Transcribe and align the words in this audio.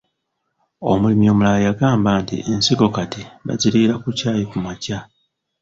Omulimi 0.89 1.25
omulala 1.33 1.59
yagamba 1.67 2.09
nti 2.21 2.37
ensigo 2.51 2.87
kati 2.95 3.21
baziriira 3.45 3.95
ku 4.03 4.09
caayi 4.17 4.43
kumakya. 4.51 4.99